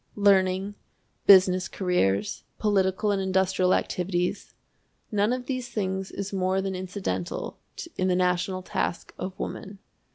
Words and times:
Learning, 0.15 0.73
business 1.27 1.67
careers, 1.67 2.43
political 2.57 3.11
and 3.11 3.21
industrial 3.21 3.71
activities 3.71 4.55
none 5.11 5.31
of 5.31 5.45
these 5.45 5.69
things 5.69 6.09
is 6.09 6.33
more 6.33 6.59
than 6.59 6.73
incidental 6.73 7.59
in 7.97 8.07
the 8.07 8.15
national 8.15 8.63
task 8.63 9.13
of 9.19 9.37
woman. 9.37 9.77